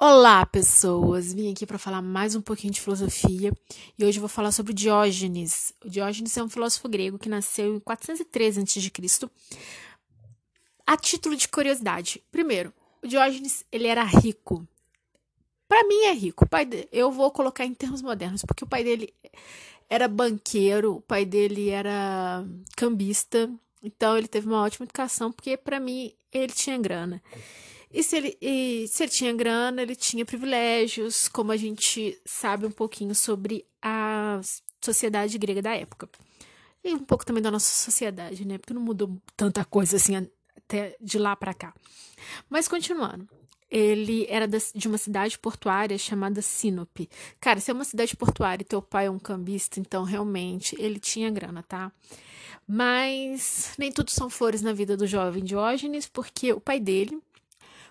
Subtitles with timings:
[0.00, 1.34] Olá, pessoas!
[1.34, 3.52] Vim aqui para falar mais um pouquinho de filosofia
[3.98, 5.74] e hoje eu vou falar sobre Diógenes.
[5.84, 9.28] O Diógenes é um filósofo grego que nasceu em 413 a.C.
[10.86, 12.72] A título de curiosidade, primeiro,
[13.02, 14.64] o Diógenes ele era rico.
[15.66, 16.44] Para mim é rico.
[16.44, 16.68] O pai.
[16.92, 19.12] Eu vou colocar em termos modernos, porque o pai dele
[19.90, 23.50] era banqueiro, o pai dele era cambista,
[23.82, 27.20] então ele teve uma ótima educação, porque para mim ele tinha grana.
[27.92, 32.66] E se, ele, e se ele tinha grana, ele tinha privilégios, como a gente sabe
[32.66, 34.40] um pouquinho sobre a
[34.82, 36.08] sociedade grega da época.
[36.84, 38.58] E um pouco também da nossa sociedade, né?
[38.58, 40.14] Porque não mudou tanta coisa assim
[40.56, 41.74] até de lá para cá.
[42.48, 43.28] Mas continuando.
[43.70, 47.06] Ele era de uma cidade portuária chamada Sinope.
[47.38, 50.98] Cara, se é uma cidade portuária e teu pai é um cambista, então realmente ele
[50.98, 51.92] tinha grana, tá?
[52.66, 57.18] Mas nem tudo são flores na vida do jovem Diógenes, porque o pai dele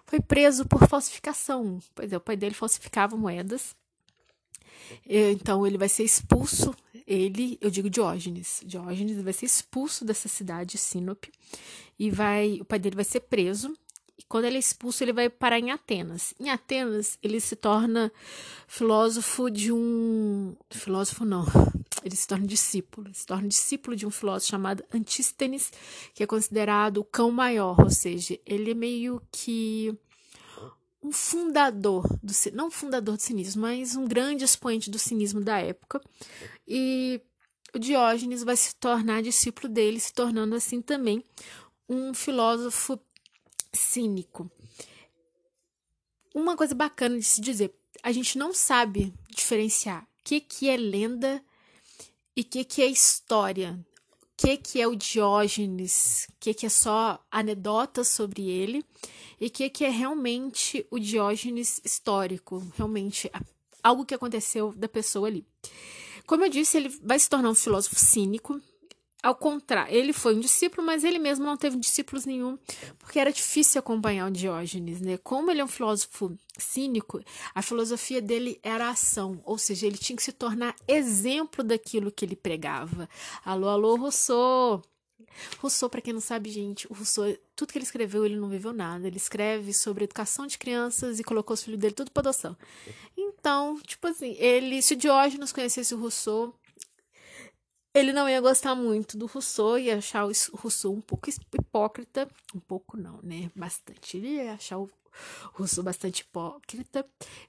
[0.08, 1.80] foi preso por falsificação.
[1.94, 3.76] Pois é, o pai dele falsificava moedas.
[5.06, 6.74] Então ele vai ser expulso.
[7.06, 8.62] Ele, eu digo Diógenes.
[8.66, 11.32] Diógenes vai ser expulso dessa cidade, Sinope,
[12.00, 13.74] e vai, o pai dele vai ser preso.
[14.18, 16.34] E quando ele é expulso, ele vai parar em Atenas.
[16.40, 18.12] Em Atenas, ele se torna
[18.68, 20.56] filósofo de um.
[20.72, 21.46] Filósofo não
[22.04, 25.72] ele se torna discípulo, se torna discípulo de um filósofo chamado Antístenes,
[26.14, 29.96] que é considerado o cão maior, ou seja, ele é meio que
[31.02, 36.02] um fundador do não fundador do cinismo, mas um grande expoente do cinismo da época.
[36.68, 37.22] E
[37.74, 41.24] o Diógenes vai se tornar discípulo dele, se tornando assim também
[41.90, 43.00] um filósofo
[43.74, 44.50] cínico.
[46.34, 47.74] Uma coisa bacana de se dizer,
[48.04, 51.44] a gente não sabe diferenciar o que, que é lenda
[52.36, 53.80] e o que, que é história?
[54.22, 56.28] O que, que é o Diógenes?
[56.30, 58.86] O que, que é só anedotas sobre ele?
[59.42, 62.64] E o que, que é realmente o Diógenes histórico?
[62.76, 63.32] Realmente
[63.82, 65.46] algo que aconteceu da pessoa ali.
[66.28, 68.62] Como eu disse, ele vai se tornar um filósofo cínico,
[69.28, 72.58] ao contrário, ele foi um discípulo, mas ele mesmo não teve discípulos nenhum,
[72.98, 75.18] porque era difícil acompanhar o Diógenes, né?
[75.18, 77.22] Como ele é um filósofo cínico,
[77.54, 82.24] a filosofia dele era ação, ou seja, ele tinha que se tornar exemplo daquilo que
[82.24, 83.10] ele pregava.
[83.44, 84.82] Alô, alô, Rousseau!
[85.60, 88.72] Rousseau, para quem não sabe, gente, o Rousseau, tudo que ele escreveu, ele não viveu
[88.72, 89.08] nada.
[89.08, 92.56] Ele escreve sobre educação de crianças e colocou os filhos dele tudo para adoção.
[93.18, 96.56] Então, tipo assim, ele, se o Diógenes conhecesse o Rousseau,
[97.98, 102.60] ele não ia gostar muito do Rousseau, ia achar o Rousseau um pouco hipócrita, um
[102.60, 103.50] pouco não, né?
[103.56, 104.18] Bastante.
[104.18, 104.90] Ele ia achar o
[105.54, 107.04] Rousseau bastante hipócrita.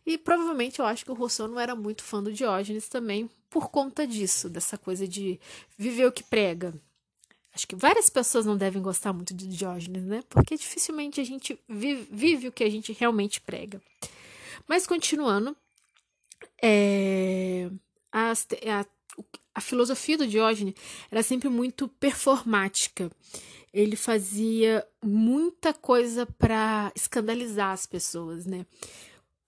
[0.07, 3.69] E provavelmente eu acho que o Rousseau não era muito fã do Diógenes também por
[3.69, 5.39] conta disso, dessa coisa de
[5.77, 6.75] viver o que prega.
[7.55, 10.23] Acho que várias pessoas não devem gostar muito de Diógenes, né?
[10.31, 13.83] Porque dificilmente a gente vive, vive o que a gente realmente prega.
[14.67, 15.55] Mas continuando,
[16.63, 17.71] é,
[18.11, 18.87] as, a,
[19.59, 20.75] a filosofia do Diógenes
[21.11, 23.11] era sempre muito performática.
[23.75, 28.65] Ele fazia muita coisa para escandalizar as pessoas, né?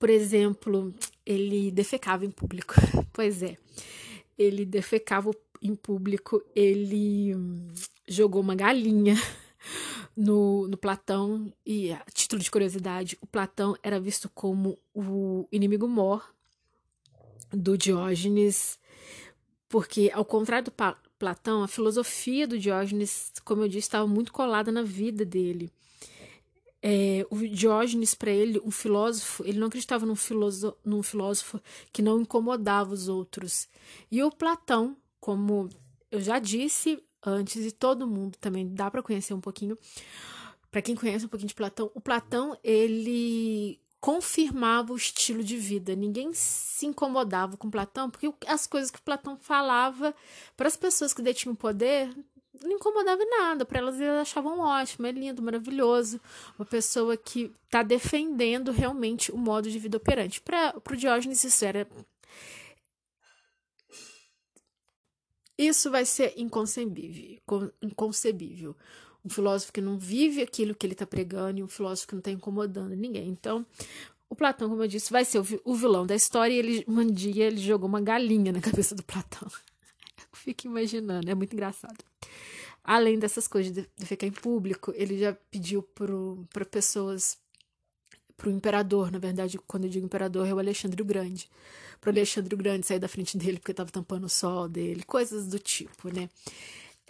[0.01, 0.93] Por exemplo,
[1.25, 2.75] ele defecava em público.
[3.13, 3.59] Pois é,
[4.39, 7.69] ele defecava em público, ele hum,
[8.09, 9.15] jogou uma galinha
[10.17, 15.87] no, no Platão, e a título de curiosidade, o Platão era visto como o inimigo
[15.87, 16.35] mor
[17.53, 18.81] do Diógenes
[19.71, 20.75] porque, ao contrário do
[21.17, 25.71] Platão, a filosofia do Diógenes, como eu disse, estava muito colada na vida dele.
[26.83, 31.61] É, o Diógenes, para ele, um filósofo, ele não acreditava num filósofo, num filósofo
[31.93, 33.69] que não incomodava os outros.
[34.11, 35.69] E o Platão, como
[36.11, 39.79] eu já disse antes, e todo mundo também dá para conhecer um pouquinho,
[40.69, 45.95] para quem conhece um pouquinho de Platão, o Platão, ele confirmava o estilo de vida.
[45.95, 50.15] Ninguém se incomodava com Platão, porque as coisas que Platão falava
[50.57, 52.11] para as pessoas que detinham poder
[52.63, 53.65] não incomodava nada.
[53.65, 56.21] Para elas, elas achavam ótimo, é lindo, maravilhoso.
[56.59, 60.41] Uma pessoa que está defendendo realmente o modo de vida operante.
[60.41, 61.87] Para o Diógenes, isso era.
[65.59, 67.39] Isso vai ser inconcebível.
[67.83, 68.75] inconcebível
[69.25, 72.21] um filósofo que não vive aquilo que ele está pregando e um filósofo que não
[72.21, 73.29] está incomodando ninguém.
[73.29, 73.67] Então,
[74.31, 77.47] o Platão, como eu disse, vai ser o vilão da história e ele, um dia
[77.47, 79.51] ele jogou uma galinha na cabeça do Platão.
[80.33, 82.05] Eu fico imaginando, é muito engraçado.
[82.85, 87.37] Além dessas coisas de, de ficar em público, ele já pediu para pessoas,
[88.37, 91.51] para o imperador, na verdade, quando eu digo imperador, é o Alexandre o Grande,
[92.01, 95.03] para o Alexandre o Grande sair da frente dele porque estava tampando o sol dele,
[95.03, 96.31] coisas do tipo, né?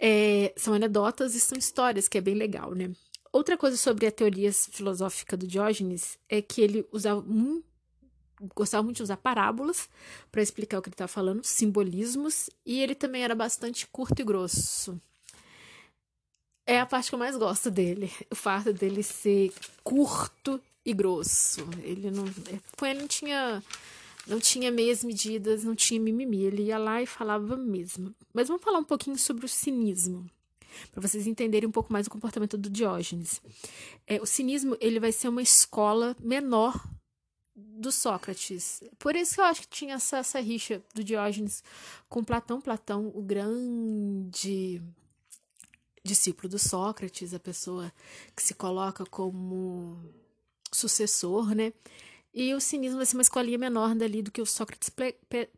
[0.03, 2.89] É, são anedotas e são histórias, que é bem legal, né?
[3.31, 7.23] Outra coisa sobre a teoria filosófica do Diógenes é que ele usava
[8.55, 9.87] gostava muito de usar parábolas
[10.31, 14.25] para explicar o que ele estava falando, simbolismos, e ele também era bastante curto e
[14.25, 14.99] grosso.
[16.65, 21.61] É a parte que eu mais gosto dele, o fato dele ser curto e grosso.
[21.83, 22.25] Ele não,
[22.77, 23.63] com ele não tinha
[24.27, 28.13] não tinha meias medidas, não tinha mimimi, ele ia lá e falava mesmo.
[28.33, 30.29] Mas vamos falar um pouquinho sobre o cinismo
[30.91, 33.41] para vocês entenderem um pouco mais o comportamento do Diógenes.
[34.07, 36.81] É, o cinismo ele vai ser uma escola menor
[37.55, 38.81] do Sócrates.
[38.97, 41.63] Por isso que eu acho que tinha essa, essa rixa do Diógenes
[42.07, 42.61] com Platão.
[42.61, 44.81] Platão, o grande
[46.03, 47.91] discípulo do Sócrates, a pessoa
[48.35, 49.99] que se coloca como
[50.71, 51.73] sucessor, né?
[52.33, 54.89] E o cinismo vai ser uma escolinha menor dali do que o Sócrates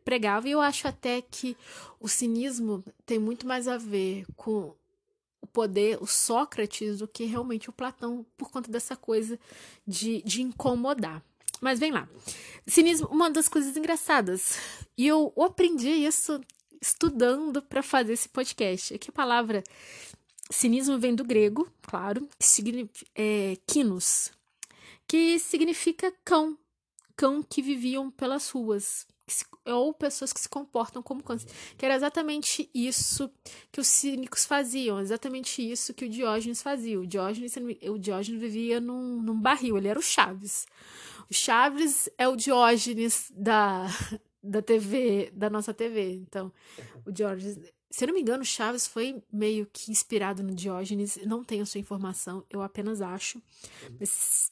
[0.04, 0.48] pregava.
[0.48, 1.56] E eu acho até que
[2.00, 4.74] o cinismo tem muito mais a ver com
[5.40, 9.38] o poder, o Sócrates, do que realmente o Platão, por conta dessa coisa
[9.86, 11.22] de, de incomodar.
[11.60, 12.08] Mas vem lá.
[12.66, 14.58] Cinismo, uma das coisas engraçadas.
[14.98, 16.40] E eu aprendi isso
[16.80, 18.94] estudando para fazer esse podcast.
[18.94, 19.62] É que a palavra
[20.50, 22.28] cinismo vem do grego, claro,
[23.14, 24.32] é, kinos,
[25.06, 26.58] que significa cão.
[27.16, 29.06] Cão que viviam pelas ruas
[29.64, 31.46] ou pessoas que se comportam como cães.
[31.76, 33.30] Que era exatamente isso
[33.72, 37.00] que os cínicos faziam, exatamente isso que o Diógenes fazia.
[37.00, 40.66] O Diógenes, o Diógenes vivia num, num barril, ele era o Chaves.
[41.30, 43.86] O Chaves é o Diógenes da,
[44.42, 46.12] da TV, da nossa TV.
[46.12, 46.52] Então,
[47.06, 47.58] o Diógenes.
[47.90, 51.16] Se eu não me engano, Chaves foi meio que inspirado no Diógenes.
[51.24, 53.40] Não tenho sua informação, eu apenas acho.
[54.00, 54.50] Mas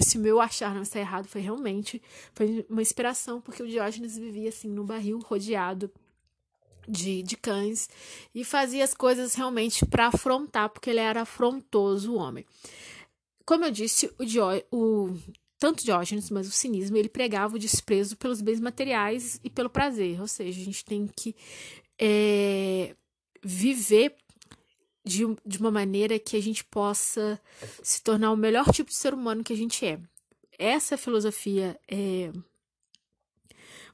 [0.00, 2.00] se meu achar não está errado, foi realmente
[2.34, 5.90] foi uma inspiração, porque o Diógenes vivia assim no barril, rodeado
[6.88, 7.88] de, de cães,
[8.34, 12.44] e fazia as coisas realmente para afrontar, porque ele era afrontoso, o homem.
[13.44, 15.16] Como eu disse, o, Dió, o
[15.58, 20.20] tanto Diógenes, mas o cinismo, ele pregava o desprezo pelos bens materiais e pelo prazer,
[20.20, 21.34] ou seja, a gente tem que
[21.98, 22.96] é,
[23.42, 24.16] viver
[25.04, 27.40] de, de uma maneira que a gente possa
[27.82, 30.00] se tornar o melhor tipo de ser humano que a gente é.
[30.58, 32.32] Essa filosofia é,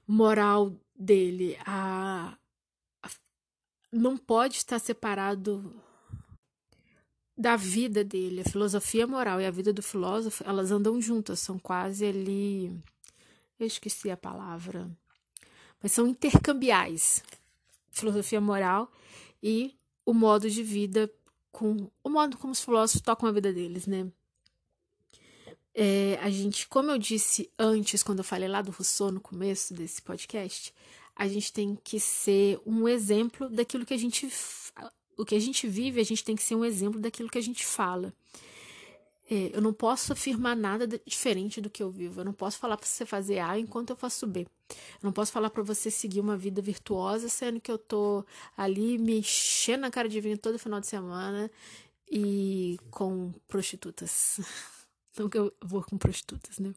[0.07, 2.37] moral dele a,
[3.03, 3.11] a,
[3.93, 5.83] não pode estar separado
[7.37, 8.41] da vida dele.
[8.41, 12.77] A filosofia moral e a vida do filósofo, elas andam juntas, são quase ali.
[13.59, 14.91] Eu esqueci a palavra.
[15.81, 17.23] Mas são intercambiais.
[17.91, 18.91] Filosofia moral
[19.43, 19.78] e
[20.09, 21.13] o modo de vida
[21.53, 24.11] com o modo como os filósofos tocam a vida deles, né?
[25.75, 29.75] É, a gente, como eu disse antes, quando eu falei lá do Rousseau no começo
[29.75, 30.75] desse podcast,
[31.15, 34.33] a gente tem que ser um exemplo daquilo que a gente
[35.15, 37.43] o que a gente vive, a gente tem que ser um exemplo daquilo que a
[37.43, 38.15] gente fala.
[39.31, 42.21] É, eu não posso afirmar nada diferente do que eu vivo.
[42.21, 44.47] Eu não posso falar para você fazer A enquanto eu faço B.
[44.71, 48.25] Eu não posso falar para você seguir uma vida virtuosa, sendo que eu tô
[48.57, 51.51] ali me enchendo a cara de vinho todo final de semana
[52.11, 54.41] e com prostitutas.
[55.19, 56.73] Não que eu vou com prostitutas, né?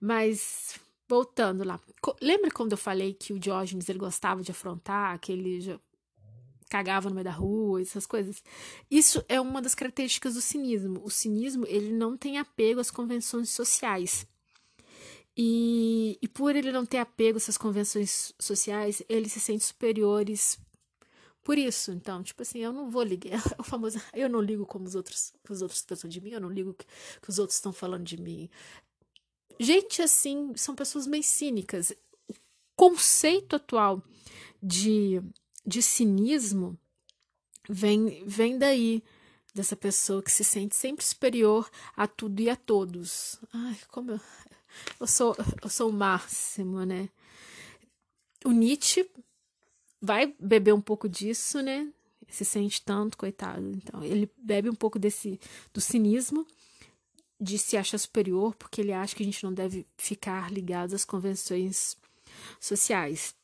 [0.00, 1.80] Mas voltando lá.
[2.20, 5.78] Lembra quando eu falei que o Diógenes ele gostava de afrontar, que ele
[6.68, 8.42] cagava no meio da rua, essas coisas.
[8.90, 11.00] Isso é uma das características do cinismo.
[11.04, 14.26] O cinismo, ele não tem apego às convenções sociais.
[15.36, 20.58] E, e por ele não ter apego a essas convenções sociais, ele se sente superiores
[21.46, 21.92] por isso.
[21.92, 23.40] Então, tipo assim, eu não vou ligar.
[23.58, 26.40] O famoso, eu não ligo como os outros, que os outros pensam de mim, eu
[26.40, 26.84] não ligo que,
[27.22, 28.50] que os outros estão falando de mim.
[29.60, 31.92] Gente assim, são pessoas meio cínicas.
[32.28, 32.34] O
[32.74, 34.02] conceito atual
[34.60, 35.22] de
[35.66, 36.78] de cinismo
[37.68, 39.02] vem, vem daí,
[39.54, 43.40] dessa pessoa que se sente sempre superior a tudo e a todos.
[43.52, 44.20] Ai, como eu,
[45.00, 47.08] eu sou, eu sou o máximo, né?
[48.44, 49.08] O Nietzsche
[50.00, 51.90] vai beber um pouco disso, né?
[52.28, 53.66] Se sente tanto, coitado.
[53.66, 55.40] Então, ele bebe um pouco desse
[55.72, 56.46] do cinismo
[57.40, 61.04] de se achar superior, porque ele acha que a gente não deve ficar ligado às
[61.04, 61.96] convenções
[62.60, 63.34] sociais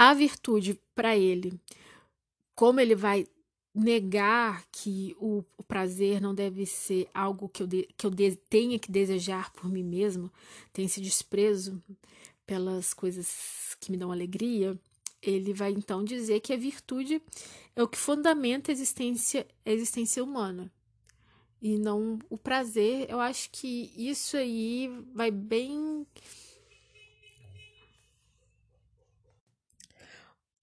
[0.00, 1.60] a virtude para ele,
[2.54, 3.26] como ele vai
[3.74, 8.34] negar que o, o, prazer não deve ser algo que eu, de, que eu de,
[8.34, 10.32] tenha que desejar por mim mesmo,
[10.72, 11.82] tem esse desprezo
[12.46, 14.74] pelas coisas que me dão alegria,
[15.20, 17.20] ele vai então dizer que a virtude
[17.76, 20.72] é o que fundamenta a existência, a existência humana.
[21.60, 26.06] E não o prazer, eu acho que isso aí vai bem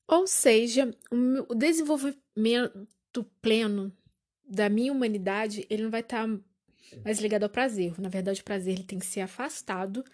[0.08, 0.96] Ou seja,
[1.50, 3.92] o desenvolvimento pleno
[4.48, 6.40] da minha humanidade, ele não vai estar tá
[7.04, 8.00] mais ligado ao prazer.
[8.00, 10.06] Na verdade, o prazer ele tem que ser afastado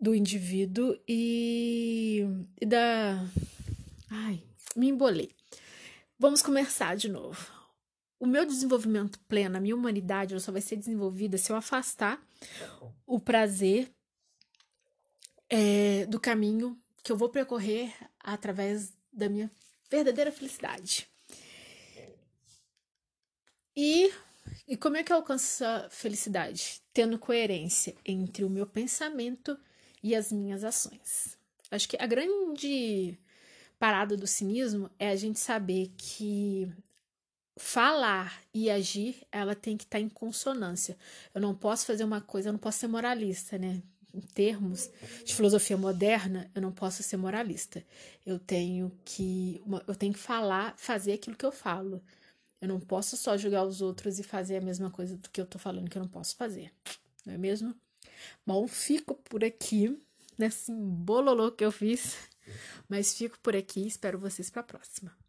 [0.00, 2.24] do indivíduo e,
[2.58, 3.22] e da.
[4.08, 4.42] Ai,
[4.74, 5.30] me embolei.
[6.18, 7.52] Vamos começar de novo.
[8.18, 12.22] O meu desenvolvimento pleno, a minha humanidade, só vai ser desenvolvida se eu afastar
[13.06, 13.90] o prazer
[15.48, 19.50] é, do caminho que eu vou percorrer através da minha
[19.90, 21.08] verdadeira felicidade.
[23.76, 24.12] E,
[24.68, 26.82] e como é que eu alcanço a felicidade?
[26.92, 29.58] Tendo coerência entre o meu pensamento
[30.02, 31.38] e as minhas ações.
[31.70, 33.18] Acho que a grande
[33.78, 36.70] parada do cinismo é a gente saber que
[37.56, 40.96] falar e agir, ela tem que estar tá em consonância.
[41.34, 43.82] Eu não posso fazer uma coisa, eu não posso ser moralista, né?
[44.12, 44.90] Em termos
[45.24, 47.84] de filosofia moderna, eu não posso ser moralista.
[48.26, 52.02] Eu tenho que eu tenho que falar, fazer aquilo que eu falo.
[52.60, 55.46] Eu não posso só julgar os outros e fazer a mesma coisa do que eu
[55.46, 56.72] tô falando que eu não posso fazer.
[57.24, 57.74] Não é mesmo?
[58.46, 59.98] Bom, fico por aqui
[60.36, 62.16] nesse bololô que eu fiz,
[62.88, 65.19] mas fico por aqui, espero vocês para a próxima.